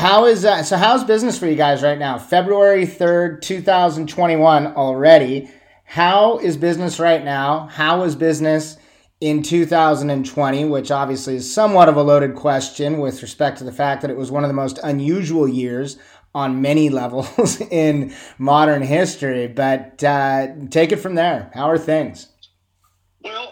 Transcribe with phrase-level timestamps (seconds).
[0.00, 0.64] How is that?
[0.66, 2.18] So, how's business for you guys right now?
[2.18, 5.50] February 3rd, 2021 already.
[5.82, 7.66] How is business right now?
[7.66, 8.76] How is business
[9.20, 14.02] in 2020, which obviously is somewhat of a loaded question with respect to the fact
[14.02, 15.98] that it was one of the most unusual years
[16.32, 19.48] on many levels in modern history.
[19.48, 21.50] But uh, take it from there.
[21.54, 22.28] How are things?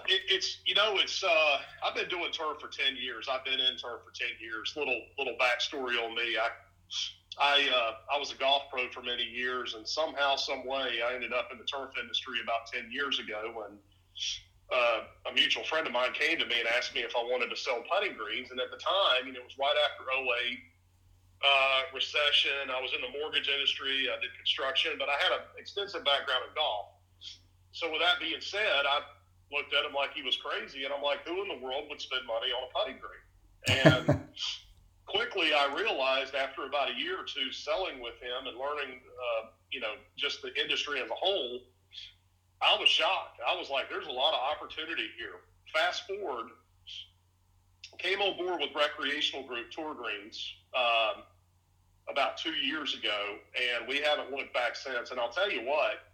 [0.09, 3.29] It, it's you know it's uh, I've been doing turf for ten years.
[3.31, 4.75] I've been in turf for ten years.
[4.77, 6.37] Little little backstory on me.
[6.39, 6.49] I
[7.39, 11.15] I uh, I was a golf pro for many years, and somehow, some way, I
[11.15, 13.79] ended up in the turf industry about ten years ago when
[14.73, 17.51] uh, a mutual friend of mine came to me and asked me if I wanted
[17.51, 18.51] to sell putting greens.
[18.51, 20.27] And at the time, you know, it was right after 08
[21.45, 22.73] uh, recession.
[22.73, 24.11] I was in the mortgage industry.
[24.11, 26.99] I did construction, but I had an extensive background in golf.
[27.71, 29.05] So with that being said, I
[29.53, 32.01] looked at him like he was crazy, and I'm like, who in the world would
[32.01, 33.27] spend money on a putting green?
[33.85, 34.21] And
[35.07, 39.49] quickly, I realized after about a year or two selling with him and learning, uh,
[39.71, 41.61] you know, just the industry as a whole,
[42.63, 43.41] I was shocked.
[43.47, 45.45] I was like, there's a lot of opportunity here.
[45.73, 46.51] Fast forward,
[47.99, 51.23] came on board with recreational group Tour Greens um,
[52.09, 55.11] about two years ago, and we haven't looked back since.
[55.11, 56.06] And I'll tell you what,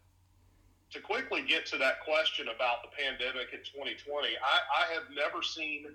[0.92, 5.42] to quickly get to that question about the pandemic in 2020, I, I have never
[5.42, 5.86] seen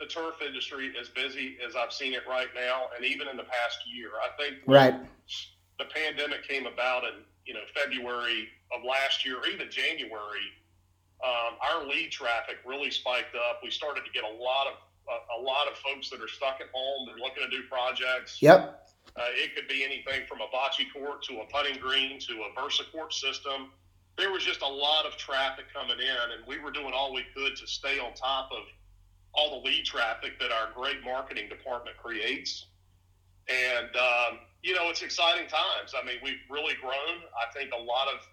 [0.00, 3.46] the turf industry as busy as I've seen it right now, and even in the
[3.46, 4.10] past year.
[4.22, 4.94] I think right.
[5.78, 10.50] the pandemic came about in you know February of last year, or even January.
[11.18, 13.58] Um, our lead traffic really spiked up.
[13.62, 14.74] We started to get a lot of
[15.10, 17.06] a, a lot of folks that are stuck at home.
[17.06, 18.40] They're looking to do projects.
[18.42, 18.88] Yep.
[19.16, 22.60] Uh, it could be anything from a bocce court to a putting green to a
[22.60, 23.72] VersaCourt system
[24.18, 27.24] there was just a lot of traffic coming in, and we were doing all we
[27.34, 28.64] could to stay on top of
[29.32, 32.66] all the lead traffic that our great marketing department creates.
[33.48, 35.94] And, um, you know, it's exciting times.
[35.96, 36.92] I mean, we've really grown.
[36.92, 38.26] I think a lot of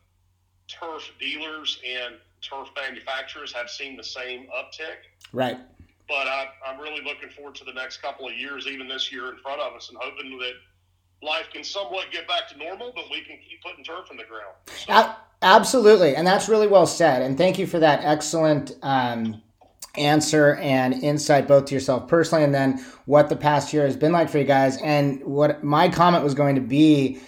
[0.67, 5.05] turf dealers and turf manufacturers have seen the same uptick.
[5.31, 5.57] Right.
[6.07, 9.29] But I, I'm really looking forward to the next couple of years, even this year
[9.29, 10.53] in front of us, and hoping that
[11.21, 14.23] life can somewhat get back to normal, but we can keep putting turf in the
[14.23, 14.55] ground.
[14.67, 17.21] So, Absolutely, and that's really well said.
[17.21, 19.43] And thank you for that excellent um,
[19.95, 24.11] answer and insight, both to yourself personally, and then what the past year has been
[24.11, 24.81] like for you guys.
[24.81, 27.19] And what my comment was going to be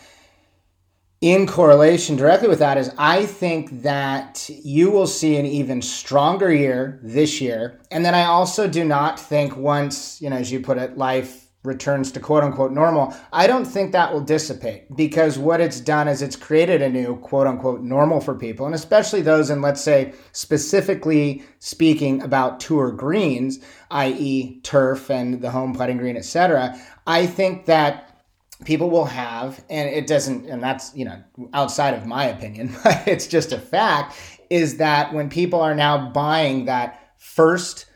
[1.21, 6.51] in correlation directly with that is I think that you will see an even stronger
[6.51, 7.79] year this year.
[7.91, 11.46] And then I also do not think once, you know, as you put it, life
[11.67, 16.07] returns to quote unquote normal, I don't think that will dissipate because what it's done
[16.07, 19.81] is it's created a new quote unquote normal for people, and especially those in, let's
[19.81, 23.59] say, specifically speaking about tour greens,
[23.91, 26.79] i.e., turf and the home putting green, etc.
[27.05, 28.23] I think that
[28.65, 31.21] people will have, and it doesn't, and that's, you know,
[31.53, 34.15] outside of my opinion, but it's just a fact,
[34.49, 37.86] is that when people are now buying that first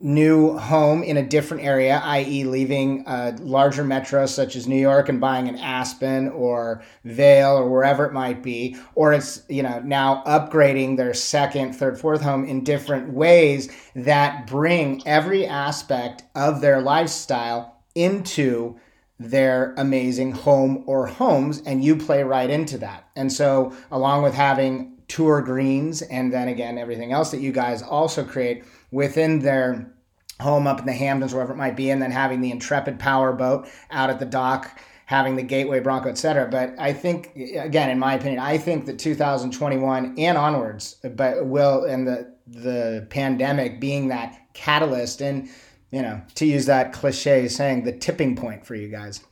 [0.00, 5.08] new home in a different area, i.e., leaving a larger metro such as New York
[5.08, 9.80] and buying an Aspen or Vail or wherever it might be, or it's you know
[9.84, 16.60] now upgrading their second, third, fourth home in different ways that bring every aspect of
[16.60, 18.78] their lifestyle into
[19.18, 23.08] their amazing home or homes, and you play right into that.
[23.16, 27.82] And so, along with having tour greens and then again everything else that you guys
[27.82, 29.92] also create within their
[30.40, 33.32] home up in the Hamptons, wherever it might be, and then having the Intrepid power
[33.32, 36.48] boat out at the dock, having the Gateway Bronco, et cetera.
[36.48, 41.84] But I think, again, in my opinion, I think that 2021 and onwards, but will
[41.84, 45.48] and the the pandemic being that catalyst and
[45.90, 49.22] you know to use that cliche saying the tipping point for you guys.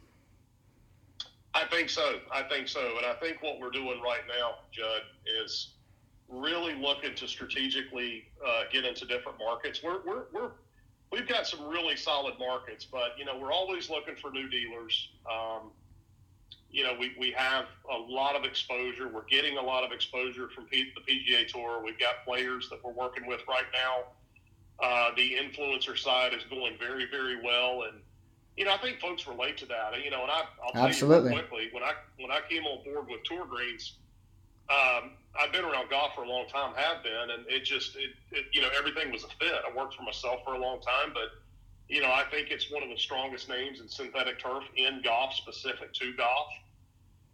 [1.55, 2.19] I think so.
[2.31, 5.03] I think so, and I think what we're doing right now, Judd,
[5.43, 5.76] is
[6.29, 9.83] really looking to strategically uh, get into different markets.
[9.83, 10.51] We're, we're, we're,
[11.13, 15.09] we've got some really solid markets, but, you know, we're always looking for new dealers.
[15.31, 15.71] Um,
[16.71, 19.09] you know, we, we have a lot of exposure.
[19.09, 21.81] We're getting a lot of exposure from P- the PGA Tour.
[21.85, 24.05] We've got players that we're working with right now.
[24.79, 27.99] Uh, the influencer side is going very, very well, and
[28.57, 30.03] you know, I think folks relate to that.
[30.05, 31.31] You know, and I, I'll tell Absolutely.
[31.31, 33.95] you quickly when I when I came on board with Tour Greens,
[34.69, 38.11] um, I've been around golf for a long time, have been, and it just, it,
[38.33, 39.53] it, you know, everything was a fit.
[39.53, 41.31] I worked for myself for a long time, but,
[41.89, 45.35] you know, I think it's one of the strongest names in synthetic turf in golf,
[45.35, 46.49] specific to golf.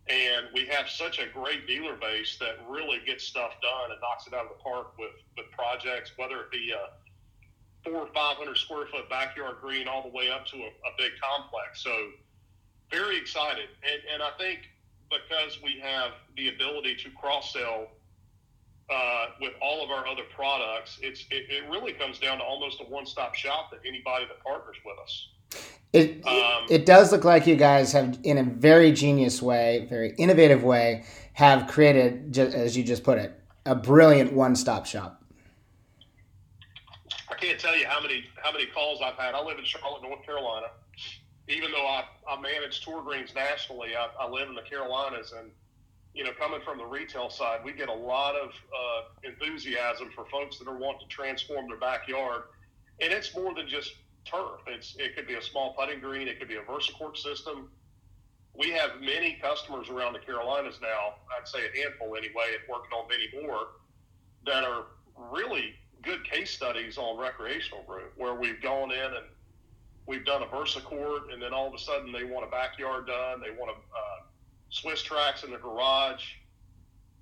[0.09, 4.27] And we have such a great dealer base that really gets stuff done and knocks
[4.27, 6.91] it out of the park with, with projects, whether it be a
[7.85, 11.13] four or 500 square foot backyard green all the way up to a, a big
[11.23, 11.83] complex.
[11.83, 11.95] So,
[12.91, 14.69] very excited, and and I think
[15.12, 17.88] because we have the ability to cross sell
[18.91, 22.81] uh, with all of our other products, it's it, it, really comes down to almost
[22.81, 25.29] a one stop shop that anybody that partners with us.
[25.93, 30.14] It, um, it does look like you guys have, in a very genius way, very
[30.17, 31.05] innovative way,
[31.35, 35.23] have created, as you just put it, a brilliant one stop shop.
[37.31, 39.35] I can't tell you how many how many calls I've had.
[39.35, 40.69] I live in Charlotte, North Carolina.
[41.49, 45.50] Even though I, I manage tour greens nationally, I, I live in the Carolinas, and
[46.15, 50.27] you know, coming from the retail side, we get a lot of uh, enthusiasm for
[50.27, 52.43] folks that are wanting to transform their backyard,
[53.00, 53.94] and it's more than just
[54.25, 54.61] turf.
[54.67, 57.71] It's it could be a small putting green, it could be a VersaCourt system.
[58.55, 61.15] We have many customers around the Carolinas now.
[61.37, 63.69] I'd say a handful anyway, and working on many more
[64.44, 64.85] that are
[65.17, 69.25] really good case studies on recreational group where we've gone in and
[70.12, 73.41] we've done a VersaCourt, and then all of a sudden they want a backyard done,
[73.41, 74.20] they want a uh,
[74.70, 76.23] Swisstrax in the garage,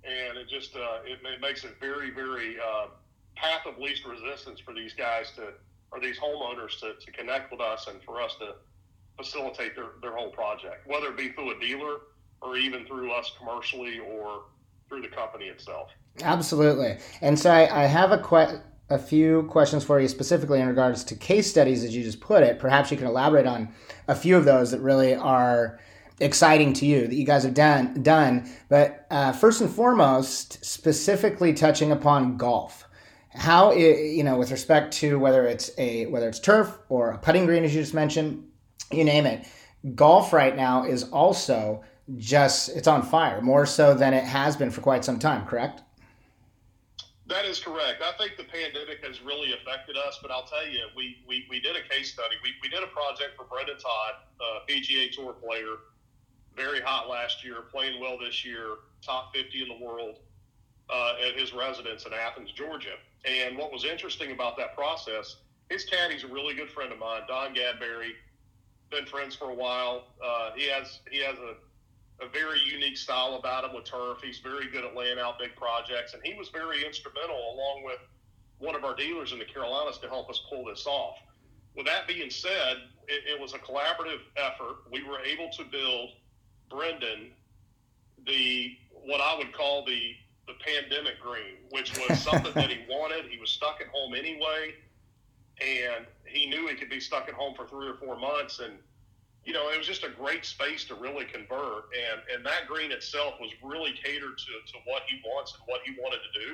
[0.03, 2.87] and it just uh, it, it, makes it very very uh,
[3.35, 5.53] path of least resistance for these guys to
[5.93, 8.55] or these homeowners to, to connect with us and for us to
[9.17, 11.97] facilitate their, their whole project, whether it be through a dealer
[12.41, 14.43] or even through us commercially or
[14.87, 15.89] through the company itself.
[16.23, 16.97] Absolutely.
[17.19, 18.61] And so I, I have a que-
[18.91, 22.43] a few questions for you specifically in regards to case studies as you just put
[22.43, 22.59] it.
[22.59, 23.69] Perhaps you can elaborate on
[24.07, 25.79] a few of those that really are
[26.19, 28.03] exciting to you that you guys have done.
[28.03, 32.85] Done, but uh, first and foremost, specifically touching upon golf.
[33.33, 37.17] How it, you know, with respect to whether it's a whether it's turf or a
[37.17, 38.45] putting green, as you just mentioned,
[38.91, 39.47] you name it.
[39.95, 41.81] Golf right now is also
[42.17, 45.45] just it's on fire more so than it has been for quite some time.
[45.45, 45.81] Correct?
[47.31, 48.03] That is correct.
[48.03, 51.61] I think the pandemic has really affected us, but I'll tell you, we, we, we
[51.61, 52.35] did a case study.
[52.43, 55.79] We, we did a project for Brendon Todd, a PGA Tour player,
[56.57, 60.17] very hot last year, playing well this year, top 50 in the world
[60.89, 62.99] uh, at his residence in Athens, Georgia.
[63.23, 65.37] And what was interesting about that process,
[65.69, 68.11] his caddy's a really good friend of mine, Don Gadberry.
[68.89, 70.03] Been friends for a while.
[70.21, 71.55] Uh, he has he has a
[72.21, 74.19] a very unique style about him with turf.
[74.23, 77.99] He's very good at laying out big projects, and he was very instrumental, along with
[78.59, 81.17] one of our dealers in the Carolinas, to help us pull this off.
[81.75, 82.77] With that being said,
[83.07, 84.83] it, it was a collaborative effort.
[84.91, 86.11] We were able to build
[86.69, 87.31] Brendon
[88.27, 90.13] the what I would call the
[90.47, 93.25] the pandemic green, which was something that he wanted.
[93.25, 94.75] He was stuck at home anyway,
[95.59, 98.73] and he knew he could be stuck at home for three or four months, and
[99.43, 101.89] you know, it was just a great space to really convert.
[101.97, 105.81] And, and that green itself was really catered to, to what he wants and what
[105.83, 106.49] he wanted to do.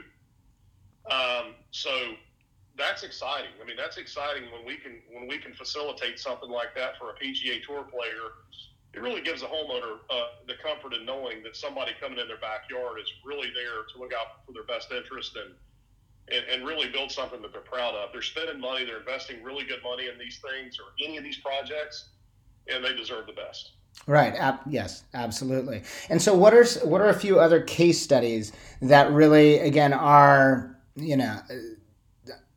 [1.11, 1.91] Um, so
[2.77, 3.51] that's exciting.
[3.61, 7.11] I mean, that's exciting when we can when we can facilitate something like that for
[7.11, 8.43] a PGA Tour player.
[8.93, 12.39] It really gives a homeowner uh, the comfort in knowing that somebody coming in their
[12.39, 15.53] backyard is really there to look out for their best interest and,
[16.33, 18.09] and, and really build something that they're proud of.
[18.11, 21.37] They're spending money, they're investing really good money in these things or any of these
[21.37, 22.09] projects
[22.73, 23.71] and they deserve the best.
[24.05, 24.33] Right.
[24.35, 25.83] Ab- yes, absolutely.
[26.09, 30.77] And so, what are what are a few other case studies that really, again, are
[30.95, 31.39] you know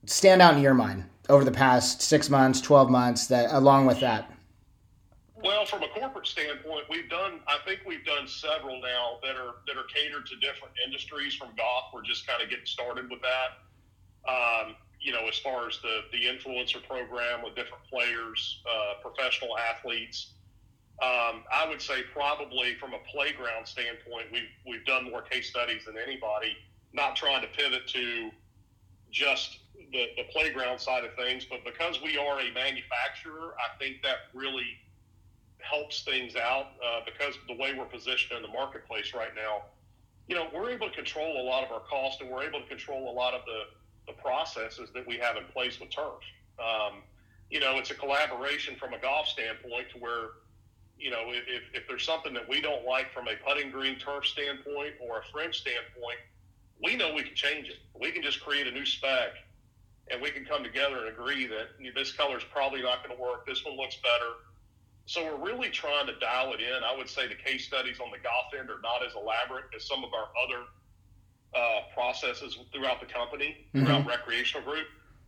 [0.06, 3.26] stand out in your mind over the past six months, twelve months?
[3.28, 4.30] That along with that.
[5.42, 7.40] Well, from a corporate standpoint, we've done.
[7.48, 11.34] I think we've done several now that are that are catered to different industries.
[11.34, 14.30] From golf, we're just kind of getting started with that.
[14.30, 19.56] Um, you know, as far as the the influencer program with different players, uh, professional
[19.58, 20.32] athletes.
[21.02, 25.86] Um, I would say probably from a playground standpoint, we've we've done more case studies
[25.86, 26.56] than anybody.
[26.92, 28.30] Not trying to pivot to
[29.10, 29.60] just
[29.92, 34.28] the, the playground side of things, but because we are a manufacturer, I think that
[34.34, 34.78] really
[35.58, 39.62] helps things out uh, because the way we're positioned in the marketplace right now.
[40.28, 42.66] You know, we're able to control a lot of our cost, and we're able to
[42.66, 43.62] control a lot of the
[44.10, 46.22] the processes that we have in place with turf.
[46.58, 47.02] Um,
[47.50, 50.38] you know, it's a collaboration from a golf standpoint to where,
[50.98, 54.26] you know, if, if there's something that we don't like from a putting green turf
[54.26, 56.18] standpoint or a fringe standpoint,
[56.82, 57.78] we know we can change it.
[57.98, 59.30] We can just create a new spec
[60.10, 63.22] and we can come together and agree that this color is probably not going to
[63.22, 63.46] work.
[63.46, 64.32] This one looks better.
[65.06, 66.84] So we're really trying to dial it in.
[66.84, 69.86] I would say the case studies on the golf end are not as elaborate as
[69.86, 70.66] some of our other
[71.54, 74.08] uh, processes throughout the company, throughout mm-hmm.
[74.08, 74.86] recreational group.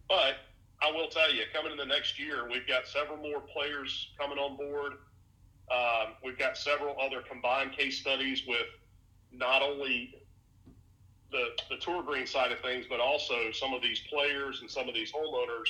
[0.09, 0.37] But
[0.83, 4.39] I will tell you, coming in the next year, we've got several more players coming
[4.39, 4.95] on board.
[5.71, 8.67] Um, we've got several other combined case studies with
[9.33, 10.15] not only
[11.31, 14.89] the, the tour green side of things, but also some of these players and some
[14.89, 15.69] of these homeowners,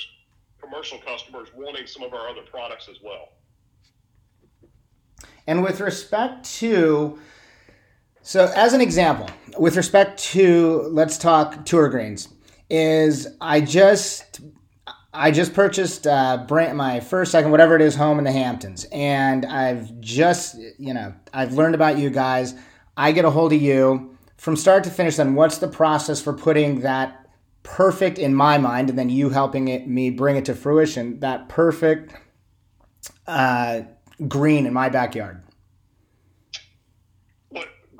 [0.61, 3.29] commercial customers wanting some of our other products as well.
[5.47, 7.19] And with respect to,
[8.23, 12.29] so as an example, with respect to, let's talk tour greens,
[12.69, 14.41] is I just
[15.13, 18.85] I just purchased uh, brand, my first, second, whatever it is, home in the Hamptons,
[18.91, 22.55] and I've just, you know, I've learned about you guys.
[22.97, 25.17] I get a hold of you from start to finish.
[25.17, 27.27] Then, what's the process for putting that
[27.61, 31.19] perfect in my mind, and then you helping it me bring it to fruition?
[31.19, 32.15] That perfect
[33.27, 33.81] uh,
[34.27, 35.43] green in my backyard.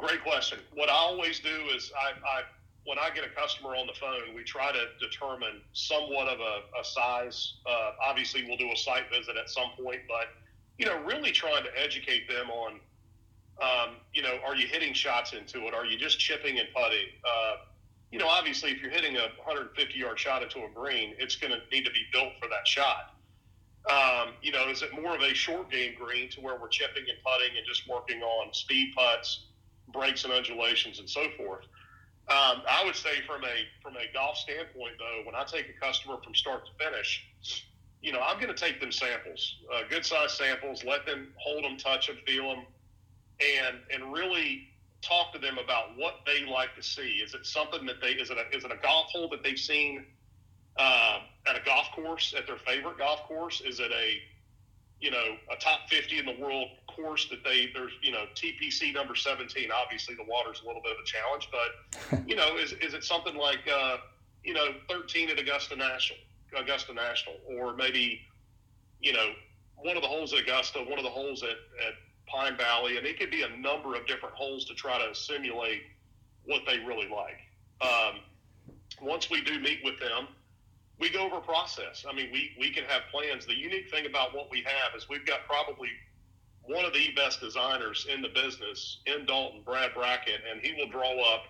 [0.03, 0.59] Great question.
[0.73, 2.41] What I always do is I, I
[2.85, 6.77] when I get a customer on the phone, we try to determine somewhat of a,
[6.77, 7.53] a size.
[7.65, 10.27] Uh, obviously, we'll do a site visit at some point, but
[10.77, 12.73] you know, really trying to educate them on,
[13.61, 15.73] um, you know, are you hitting shots into it?
[15.73, 17.07] Are you just chipping and putting?
[17.23, 17.55] Uh,
[18.11, 21.53] you know, obviously, if you're hitting a 150 yard shot into a green, it's going
[21.53, 23.15] to need to be built for that shot.
[23.89, 27.03] Um, you know, is it more of a short game green to where we're chipping
[27.07, 29.45] and putting and just working on speed putts,
[29.93, 31.65] breaks and undulations, and so forth?
[32.29, 35.85] Um, I would say from a from a golf standpoint, though, when I take a
[35.85, 37.25] customer from start to finish,
[38.01, 41.63] you know, I'm going to take them samples, uh, good size samples, let them hold
[41.63, 42.65] them, touch them, feel them,
[43.39, 44.69] and and really
[45.01, 47.21] talk to them about what they like to see.
[47.23, 49.59] Is it something that they is it a, is it a golf hole that they've
[49.59, 50.05] seen
[50.77, 53.61] uh, at a golf course at their favorite golf course?
[53.61, 54.21] Is it a
[55.01, 58.93] you know a top 50 in the world course that they there's you know TPC
[58.93, 59.69] number 17.
[59.71, 63.03] Obviously, the water's a little bit of a challenge, but you know, is is it
[63.03, 63.97] something like uh,
[64.43, 66.19] you know 13 at Augusta National,
[66.57, 68.21] Augusta National, or maybe
[69.01, 69.31] you know
[69.77, 71.49] one of the holes at Augusta, one of the holes at,
[71.85, 71.93] at
[72.27, 75.81] Pine Valley, and it could be a number of different holes to try to simulate
[76.45, 77.39] what they really like.
[77.81, 78.19] Um,
[79.01, 80.27] once we do meet with them,
[80.99, 82.05] we go over process.
[82.09, 83.45] I mean, we, we can have plans.
[83.45, 85.89] The unique thing about what we have is we've got probably
[86.65, 90.89] one of the best designers in the business in Dalton, Brad Brackett, and he will
[90.89, 91.43] draw up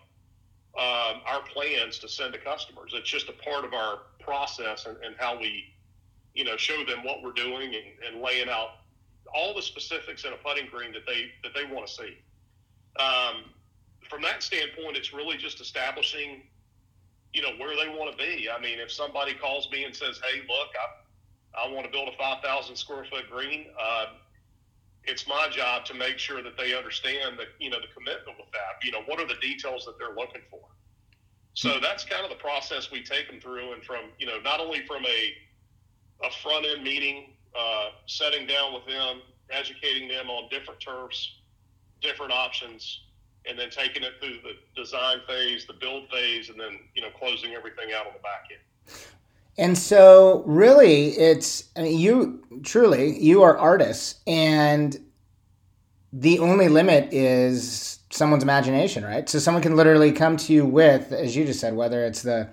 [0.76, 2.94] um, our plans to send to customers.
[2.96, 5.66] It's just a part of our process and, and how we,
[6.34, 8.70] you know, show them what we're doing and, and, laying out
[9.36, 12.18] all the specifics in a putting green that they that they want to see.
[13.00, 13.52] Um,
[14.10, 16.42] from that standpoint, it's really just establishing,
[17.34, 18.50] you know, where they want to be.
[18.50, 20.70] I mean, if somebody calls me and says, "Hey, look,
[21.56, 24.06] I, I want to build a 5,000 square foot green," uh,
[25.06, 28.52] it's my job to make sure that they understand that you know the commitment with
[28.52, 28.84] that.
[28.84, 30.62] You know, what are the details that they're looking for?
[31.54, 31.82] So hmm.
[31.82, 34.86] that's kind of the process we take them through, and from you know not only
[34.86, 35.34] from a
[36.26, 41.40] a front end meeting, uh, setting down with them, educating them on different turfs,
[42.02, 43.02] different options,
[43.46, 47.10] and then taking it through the design phase, the build phase, and then you know
[47.20, 48.62] closing everything out on the back end.
[49.58, 54.98] And so, really, it's I mean, you truly you are artists, and
[56.12, 59.28] the only limit is someone's imagination, right?
[59.30, 62.50] So someone can literally come to you with, as you just said, whether it's the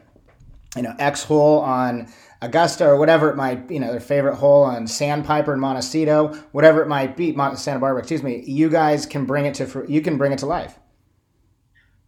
[0.76, 2.08] you know X hole on
[2.42, 6.82] Augusta or whatever it might, you know, their favorite hole on Sandpiper and Montecito, whatever
[6.82, 8.42] it might be, Santa Barbara, excuse me.
[8.46, 10.78] You guys can bring it to you can bring it to life.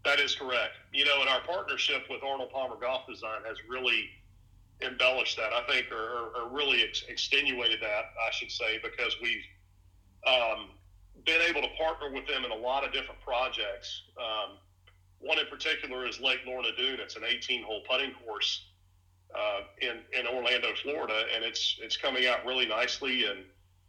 [0.04, 0.74] That is correct.
[0.92, 4.10] You know, and our partnership with Arnold Palmer Golf Design has really
[4.84, 9.44] embellished that, I think, or, or really ex- extenuated that, I should say, because we've
[10.26, 10.70] um,
[11.24, 14.02] been able to partner with them in a lot of different projects.
[14.18, 14.56] Um,
[15.18, 16.98] one in particular is Lake Lorna Doone.
[17.00, 18.66] It's an 18-hole putting course
[19.34, 23.24] uh, in in Orlando, Florida, and it's it's coming out really nicely.
[23.24, 23.44] And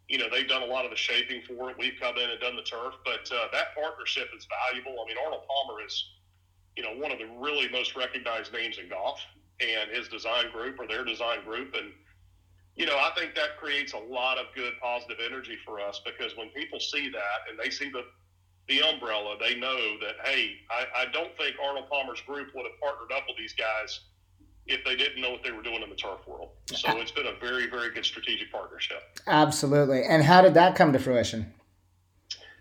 [0.08, 1.76] you know they've done a lot of the shaping for it.
[1.78, 5.02] We've come in and done the turf, but uh, that partnership is valuable.
[5.02, 6.12] I mean, Arnold Palmer is
[6.76, 9.20] you know one of the really most recognized names in golf
[9.60, 11.74] and his design group or their design group.
[11.74, 11.92] And,
[12.76, 16.36] you know, I think that creates a lot of good positive energy for us because
[16.36, 18.04] when people see that and they see the,
[18.68, 22.80] the umbrella, they know that, hey, I, I don't think Arnold Palmer's group would have
[22.80, 24.00] partnered up with these guys
[24.66, 26.48] if they didn't know what they were doing in the turf world.
[26.66, 29.02] So it's been a very, very good strategic partnership.
[29.26, 30.04] Absolutely.
[30.04, 31.52] And how did that come to fruition?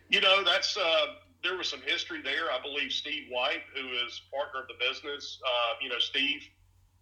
[0.10, 1.06] You know, that's uh,
[1.44, 2.52] there was some history there.
[2.52, 6.44] I believe Steve White, who is partner of the business, uh, you know, Steve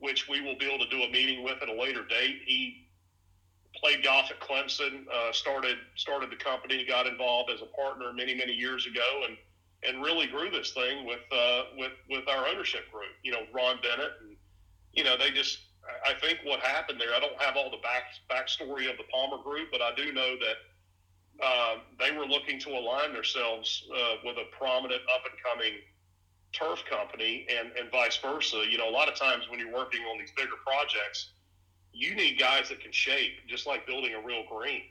[0.02, 2.42] which we will be able to do a meeting with at a later date.
[2.46, 2.88] He
[3.76, 8.36] played golf at Clemson, uh, started started the company, got involved as a partner many
[8.36, 9.38] many years ago, and
[9.84, 13.14] and really grew this thing with uh, with with our ownership group.
[13.24, 14.36] You know, Ron Bennett, and
[14.94, 15.60] you know they just.
[16.08, 17.10] I think what happened there.
[17.16, 20.36] I don't have all the back backstory of the Palmer Group, but I do know
[20.38, 25.74] that uh, they were looking to align themselves uh, with a prominent up and coming
[26.54, 28.64] turf company and, and vice versa.
[28.70, 31.32] You know, a lot of times when you're working on these bigger projects,
[31.94, 34.84] you need guys that can shape, just like building a real green.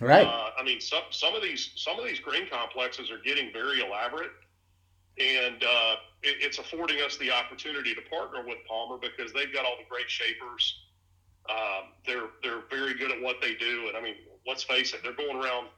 [0.00, 0.26] Right.
[0.26, 3.80] Uh, I mean, some some of these some of these green complexes are getting very
[3.80, 4.30] elaborate,
[5.18, 9.64] and uh, it, it's affording us the opportunity to partner with Palmer because they've got
[9.64, 10.86] all the great shapers.
[11.50, 14.14] Um, they're they're very good at what they do, and I mean,
[14.46, 15.68] let's face it, they're going around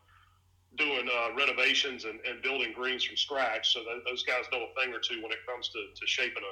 [0.76, 3.72] doing uh, renovations and, and building greens from scratch.
[3.72, 6.42] So th- those guys know a thing or two when it comes to, to shaping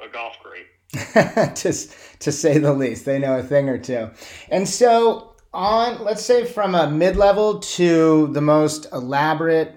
[0.00, 0.64] a, a golf green.
[1.54, 1.72] to,
[2.18, 4.10] to say the least, they know a thing or two.
[4.50, 9.74] And so on, let's say from a mid-level to the most elaborate,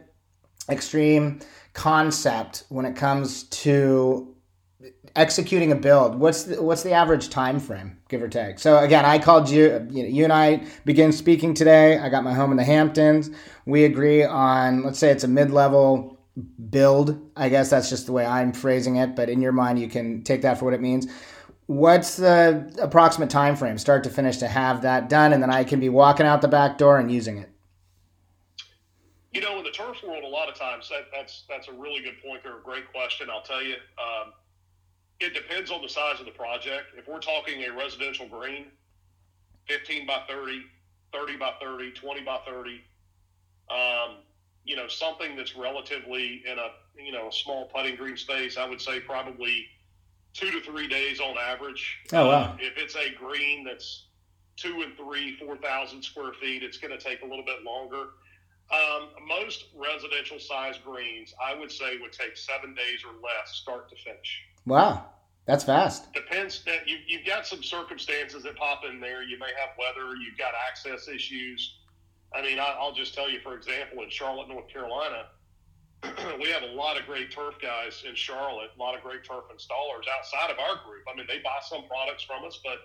[0.70, 1.40] extreme
[1.74, 4.36] concept when it comes to
[5.16, 8.60] executing a build what's the, what's the average time frame give or take?
[8.60, 11.98] So again i called you you, know, you and i begin speaking today.
[11.98, 13.30] I got my home in the hamptons.
[13.66, 16.18] We agree on let's say it's a mid-level
[16.70, 17.32] build.
[17.36, 20.24] I guess that's just the way i'm phrasing it but in your mind you can
[20.24, 21.08] take that for what it means.
[21.68, 25.64] What's the approximate time frame start to finish to have that done and then i
[25.64, 27.50] can be walking out the back door and using it?
[29.34, 32.02] You know in the turf world a lot of times that, that's that's a really
[32.02, 32.44] good point.
[32.44, 33.76] They're a great question i'll tell you.
[33.98, 34.34] Um,
[35.22, 36.88] it depends on the size of the project.
[36.98, 38.66] If we're talking a residential green,
[39.68, 40.64] 15 by 30,
[41.14, 42.82] 30 by 30, 20 by 30,
[43.70, 44.18] um,
[44.66, 48.68] you know, something that's relatively in a, you know, a small putting green space, I
[48.68, 49.68] would say probably
[50.34, 52.00] two to three days on average.
[52.14, 52.34] Oh, wow.
[52.34, 54.08] Uh, if it's a green that's
[54.58, 58.08] two and three, 4,000 square feet, it's going to take a little bit longer.
[58.72, 63.90] Um, most residential size greens, I would say, would take seven days or less, start
[63.90, 64.44] to finish.
[64.66, 65.06] Wow,
[65.46, 66.14] that's fast.
[66.14, 69.24] Depends that you, you've got some circumstances that pop in there.
[69.24, 70.16] You may have weather.
[70.16, 71.78] You've got access issues.
[72.34, 75.26] I mean, I, will just tell you, for example, in Charlotte, North Carolina,
[76.40, 79.44] we have a lot of great turf guys in Charlotte, a lot of great turf
[79.54, 81.04] installers outside of our group.
[81.12, 82.80] I mean, they buy some products from us, but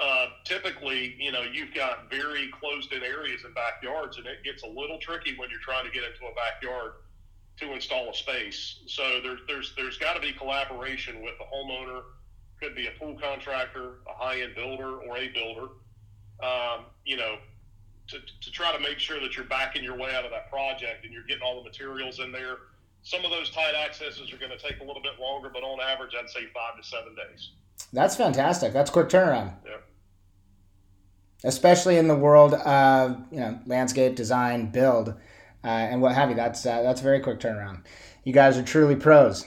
[0.00, 4.62] uh, typically, you know, you've got very closed in areas and backyards, and it gets
[4.62, 6.92] a little tricky when you're trying to get into a backyard
[7.58, 8.80] to install a space.
[8.86, 12.02] So there's there's there's got to be collaboration with the homeowner.
[12.60, 15.68] Could be a pool contractor, a high end builder, or a builder.
[16.42, 17.36] Um, you know,
[18.08, 21.04] to, to try to make sure that you're backing your way out of that project
[21.04, 22.56] and you're getting all the materials in there.
[23.02, 25.80] Some of those tight accesses are going to take a little bit longer, but on
[25.80, 27.52] average, I'd say five to seven days.
[27.92, 28.72] That's fantastic.
[28.72, 29.54] That's quick turnaround.
[29.64, 29.76] Yeah.
[31.44, 35.14] Especially in the world of you know landscape design, build
[35.64, 36.36] uh, and what have you.
[36.36, 37.84] That's uh, that's a very quick turnaround.
[38.24, 39.46] You guys are truly pros.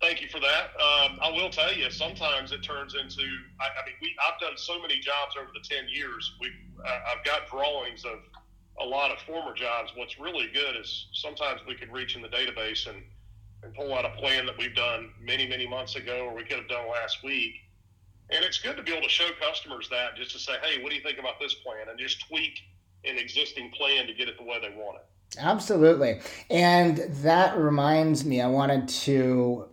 [0.00, 0.70] Thank you for that.
[0.80, 3.22] Um, I will tell you, sometimes it turns into.
[3.60, 6.36] I, I mean, we, I've done so many jobs over the ten years.
[6.40, 6.48] We,
[6.84, 8.20] I've got drawings of
[8.80, 9.90] a lot of former jobs.
[9.96, 13.02] What's really good is sometimes we can reach in the database and
[13.64, 16.58] and pull out a plan that we've done many, many months ago, or we could
[16.58, 17.54] have done last week.
[18.30, 20.90] And it's good to be able to show customers that, just to say, hey, what
[20.90, 22.60] do you think about this plan, and just tweak
[23.04, 25.06] an existing plan to get it the way they want it.
[25.38, 26.20] Absolutely.
[26.50, 29.68] And that reminds me, I wanted to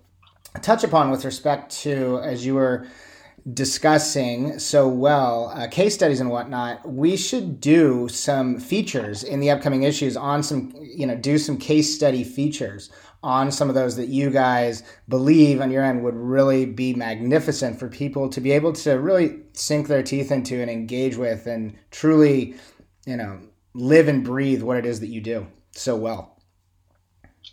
[0.61, 2.87] touch upon with respect to, as you were
[3.53, 9.51] discussing so well, uh, case studies and whatnot, we should do some features in the
[9.51, 12.89] upcoming issues on some, you know, do some case study features
[13.21, 17.79] on some of those that you guys believe on your end would really be magnificent
[17.79, 21.75] for people to be able to really sink their teeth into and engage with and
[21.91, 22.55] truly
[23.05, 23.39] you know,
[23.73, 26.37] live and breathe what it is that you do so well.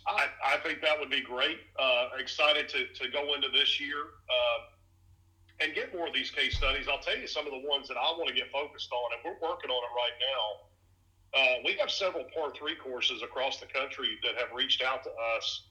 [0.07, 1.59] I, I think that would be great.
[1.77, 3.97] Uh, excited to, to go into this year
[4.29, 6.87] uh, and get more of these case studies.
[6.89, 9.21] I'll tell you some of the ones that I want to get focused on, and
[9.23, 11.39] we're working on it right now.
[11.39, 15.09] Uh, we have several par three courses across the country that have reached out to
[15.35, 15.63] us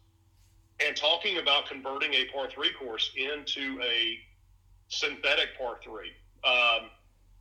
[0.85, 4.19] and talking about converting a par three course into a
[4.89, 6.11] synthetic par three.
[6.45, 6.89] Um,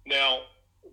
[0.06, 0.42] now,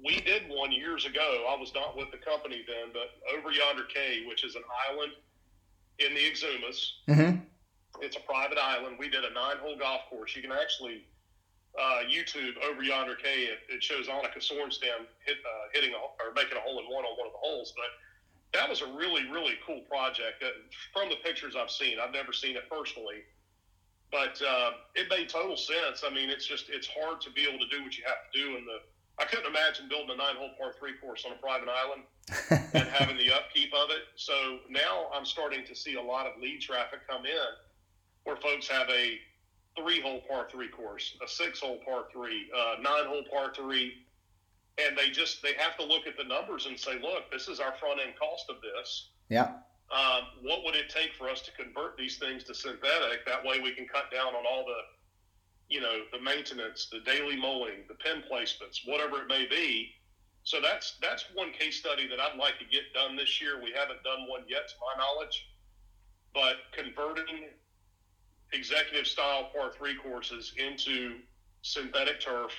[0.05, 1.46] we did one years ago.
[1.48, 5.12] I was not with the company then, but over yonder Cay, which is an island
[5.98, 6.92] in the Exumas.
[7.09, 7.38] Mm-hmm.
[8.01, 8.96] It's a private island.
[8.98, 10.37] We did a nine-hole golf course.
[10.37, 11.05] You can actually
[11.79, 13.48] uh, YouTube over yonder Cay.
[13.51, 17.05] It, it shows Annika Sorenstam hit, uh, hitting a, or making a hole in one
[17.05, 17.72] on one of the holes.
[17.74, 20.42] But that was a really, really cool project.
[20.42, 20.48] Uh,
[20.92, 23.24] from the pictures I've seen, I've never seen it personally,
[24.12, 26.05] but uh, it made total sense.
[26.07, 28.38] I mean, it's just it's hard to be able to do what you have to
[28.38, 28.79] do in the
[29.21, 32.03] I couldn't imagine building a nine-hole par three course on a private island
[32.75, 34.03] and having the upkeep of it.
[34.17, 37.49] So now I'm starting to see a lot of lead traffic come in
[38.25, 39.19] where folks have a
[39.77, 44.07] three-hole par three course, a six-hole par three, uh, nine-hole par three,
[44.79, 47.59] and they just they have to look at the numbers and say, look, this is
[47.59, 49.11] our front-end cost of this.
[49.29, 49.53] Yeah.
[49.91, 53.25] Um, what would it take for us to convert these things to synthetic?
[53.27, 54.81] That way we can cut down on all the
[55.69, 59.91] you know, the maintenance, the daily mowing, the pin placements, whatever it may be.
[60.45, 63.63] So that's that's one case study that I'd like to get done this year.
[63.63, 65.47] We haven't done one yet, to my knowledge,
[66.33, 67.49] but converting
[68.53, 71.17] executive style par three courses into
[71.61, 72.53] synthetic turf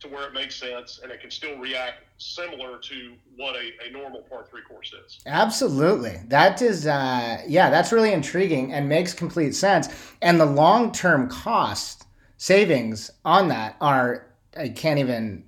[0.00, 3.90] to where it makes sense and it can still react similar to what a, a
[3.90, 5.20] normal par three course is.
[5.26, 6.20] Absolutely.
[6.28, 9.88] That is, uh, yeah, that's really intriguing and makes complete sense.
[10.22, 12.05] And the long term cost
[12.36, 15.44] savings on that are, I can't even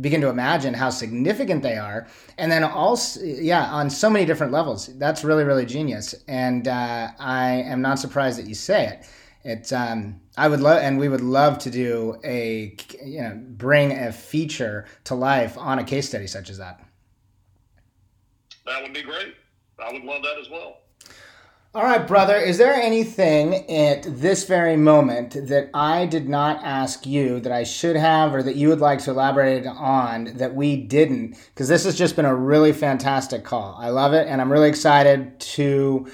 [0.00, 2.06] begin to imagine how significant they are.
[2.36, 4.86] And then also, yeah, on so many different levels.
[4.98, 6.14] That's really, really genius.
[6.28, 9.06] And uh, I am not surprised that you say it.
[9.44, 13.92] It's um, I would love, and we would love to do a you know bring
[13.92, 16.84] a feature to life on a case study such as that.
[18.66, 19.36] That would be great.
[19.78, 20.78] I would love that as well.
[21.74, 22.34] All right, brother.
[22.34, 27.64] Is there anything at this very moment that I did not ask you that I
[27.64, 31.36] should have, or that you would like to elaborate on that we didn't?
[31.52, 33.76] Because this has just been a really fantastic call.
[33.78, 36.10] I love it, and I'm really excited to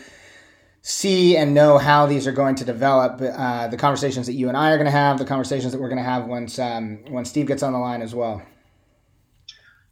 [0.83, 3.21] see and know how these are going to develop.
[3.23, 5.89] Uh, the conversations that you and I are going to have, the conversations that we're
[5.89, 8.43] going to have once um, when Steve gets on the line as well.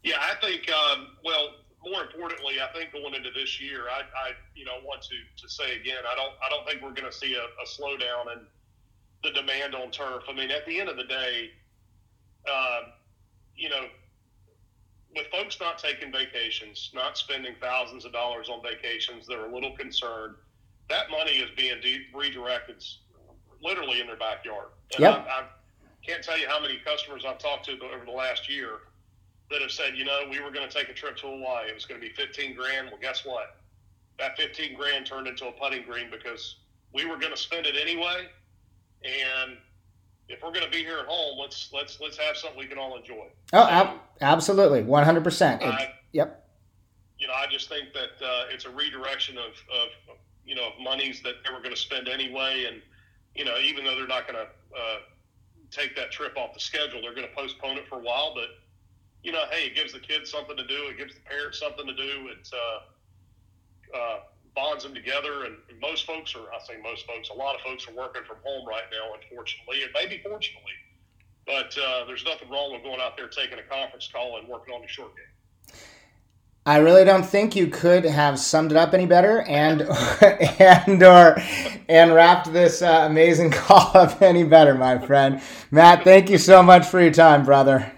[0.02, 0.68] Yeah, I think.
[0.68, 1.50] Um, well,
[1.92, 5.48] more importantly, I think going into this year, I, I, you know want to to
[5.48, 8.46] say again, I don't I don't think we're going to see a, a slowdown in
[9.22, 10.24] the demand on turf.
[10.28, 11.50] I mean, at the end of the day,
[12.50, 12.80] uh,
[13.56, 13.86] you know.
[15.14, 19.76] With folks not taking vacations, not spending thousands of dollars on vacations, they're a little
[19.76, 20.36] concerned
[20.88, 22.82] that money is being de- redirected
[23.62, 24.68] literally in their backyard.
[24.94, 25.26] And yep.
[25.28, 25.44] I, I
[26.06, 28.78] can't tell you how many customers I've talked to over the last year
[29.52, 31.68] that have said, you know, we were going to take a trip to Hawaii.
[31.68, 32.88] It was going to be 15 grand.
[32.88, 33.56] Well, guess what?
[34.18, 36.56] That 15 grand turned into a putting green because
[36.92, 38.28] we were going to spend it anyway.
[39.04, 39.56] And
[40.28, 42.78] if we're going to be here at home, let's let's let's have something we can
[42.78, 43.26] all enjoy.
[43.52, 45.24] Oh, ab- absolutely, 100.
[45.24, 45.62] percent
[46.12, 46.38] Yep.
[47.18, 50.72] You know, I just think that uh, it's a redirection of, of you know, of
[50.80, 52.66] monies that they were going to spend anyway.
[52.70, 52.82] And,
[53.34, 54.98] you know, even though they're not going to uh,
[55.70, 58.34] take that trip off the schedule, they're going to postpone it for a while.
[58.34, 58.48] But,
[59.22, 60.88] you know, hey, it gives the kids something to do.
[60.88, 62.28] It gives the parents something to do.
[62.28, 64.18] It uh, uh,
[64.54, 65.44] bonds them together.
[65.44, 68.36] And most folks are, I say most folks, a lot of folks are working from
[68.44, 70.72] home right now, unfortunately, and maybe fortunately.
[71.46, 74.74] But uh, there's nothing wrong with going out there, taking a conference call, and working
[74.74, 75.76] on your short game.
[76.64, 79.82] I really don't think you could have summed it up any better and
[80.60, 81.36] and or
[81.88, 85.42] and wrapped this uh, amazing call up any better, my friend.
[85.72, 87.92] Matt, thank you so much for your time, brother.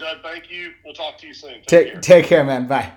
[0.00, 0.72] Judd, thank you.
[0.82, 1.56] We'll talk to you soon.
[1.56, 2.00] Take, take care.
[2.00, 2.66] take care, man.
[2.66, 2.90] Bye.